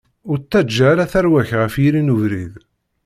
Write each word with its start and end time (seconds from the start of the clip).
Ur 0.29 0.37
ttaǧǧa 0.39 0.85
ara 0.91 1.11
tarwa-k 1.11 1.49
ɣef 1.61 1.73
yiri 1.81 2.01
n 2.01 2.13
ubrid. 2.13 2.53